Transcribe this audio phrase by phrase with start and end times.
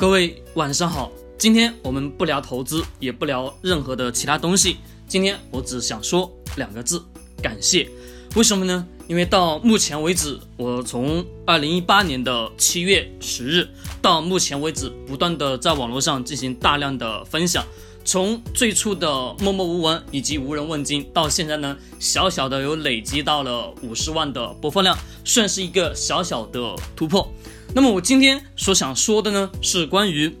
[0.00, 4.76] 各位晚上好，今天我们不聊投资，也不聊任何的其他东西。
[5.08, 7.02] 今天我只想说两个字：
[7.42, 7.88] 感谢。
[8.36, 8.86] 为什么呢？
[9.08, 13.68] 因为到目前为止，我从二零一八年的七月十日
[14.00, 17.64] 到目前为止，不断的在网络上进行大量的分享。
[18.04, 27.28] 从最初的默默无闻以及无人问津，到现在呢，小小的有累积到了五十万的播放量，算是一个小小的突破。
[27.74, 30.34] 那么我今天所想说的呢，是关于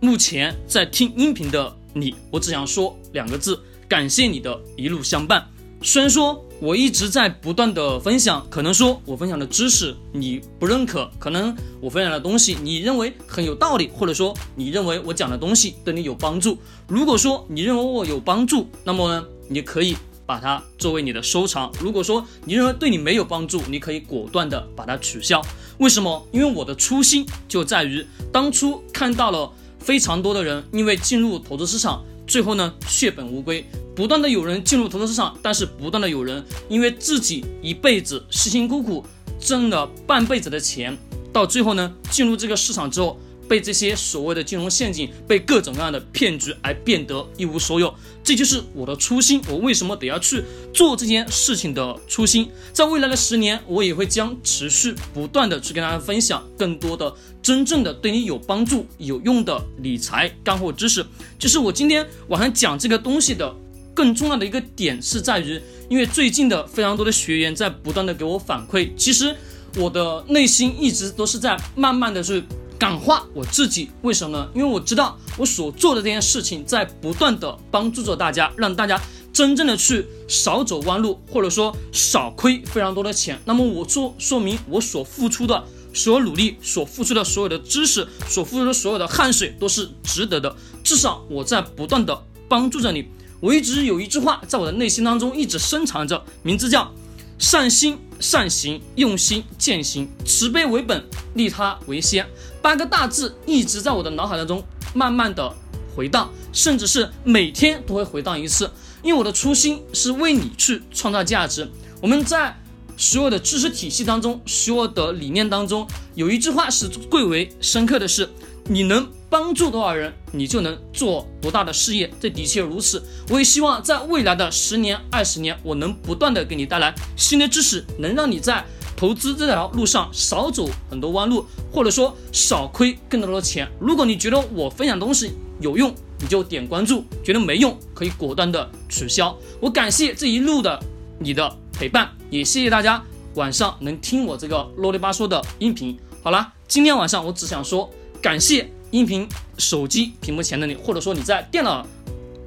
[0.00, 5.46] 目前在听音频的你，我只想说两个字：感谢你的一路相伴。
[5.82, 16.58] 虽然说我一直在不断的分享，可能说我分享的知识你不认可，可能我分享的东西你认为很有道理，或者说你认为我讲的东西对你有帮助。
[16.88, 19.96] 如果说你认为我有帮助，那么呢，你可以。
[20.26, 21.72] 把它作为你的收藏。
[21.80, 25.42] 如果说你认为对你没有帮助，你可以果断的把它取消。
[25.80, 26.22] 为什么？
[26.30, 33.64] 因为我的初心就在于当初看到了非常多的人因为进入投资市场，最后呢血本无归。
[33.96, 39.02] 不断的有人进入投资市场，但是不断的有人因为自己一辈子辛辛苦苦
[39.38, 40.94] 挣了半辈子的钱，
[41.32, 43.18] 到最后呢进入这个市场之后。
[43.50, 49.42] 被这些所谓的金融陷阱，被各种各样的骗局而变得一无所有，这就是我的初心。
[49.48, 52.48] 我为什么得要去做这件事情的初心？
[52.72, 57.12] 在未来的十年，我也会将持续不断的去跟大家分享更多的
[57.42, 61.04] 真正的对你有帮助、有用的理财干货知识。
[61.36, 63.52] 就是我今天晚上讲这个东西的
[63.92, 69.34] 更重要的一个点是在于，因为最近的非常多的学员在不断的给我反馈，其实
[69.74, 72.44] 我的内心一直都是在慢慢的去。
[72.80, 74.48] 感化我自己，为什么呢？
[74.54, 78.98] 因为我知道我所做的这件事情在不断的帮助着大家，让大家
[79.34, 83.38] 真正的去少走弯路，或者说少亏非常多的钱。
[83.44, 90.56] 那么我说，说明我所付出的所有努力，所付出的所有的知识，所付出的所有的汗水都是值得的。
[90.82, 93.06] 至少我在不断的帮助着你。
[93.40, 96.90] 我一直有一句话在我的内心当中一直深藏着，名字叫
[97.38, 97.98] 善心。
[98.22, 101.02] 善行，用心践行，慈悲为本，
[101.32, 102.28] 利他为先，
[102.62, 104.62] 八个大字一直在我的脑海当中
[104.94, 105.52] 慢慢的
[105.94, 108.70] 回荡，甚至是每天都会回荡一次。
[109.02, 111.68] 因为我的初心是为你去创造价值。
[112.00, 112.54] 我们在
[112.96, 118.28] 所有的知识体系当中，所有的理念当中，有一句话是最为深刻的是，
[118.64, 119.08] 你能。
[119.30, 122.12] 帮助多少人，你就能做多大的事业。
[122.18, 123.00] 这的确如此。
[123.28, 128.66] 我也希望在未来的十年、二十年，我能不断的给你带来新的知识，能让你在
[129.00, 133.66] 投资这条路上少走很多弯路，或者说少亏更多的钱。
[133.80, 139.34] 如果你觉得我分享东西有用，你就点关注；觉得没用，可以果断的取消。
[139.58, 140.78] 我感谢这一路的
[141.18, 143.02] 你的陪伴，也谢谢大家
[143.36, 145.98] 晚上能听我这个啰里吧嗦的音频。
[146.22, 147.88] 好了，今天晚上我只想说
[148.20, 148.70] 感谢。
[148.90, 149.24] 音频
[149.56, 151.86] 手机屏幕前的你，或者说你在电脑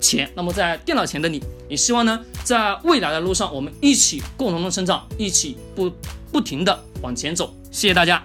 [0.00, 1.38] 前，那么在电脑前的你，
[1.70, 5.90] 也希望呢，在未来的路上，我们一起共同的成长，一起不
[6.32, 7.54] 不停的往前走。
[7.70, 8.22] 谢谢大家。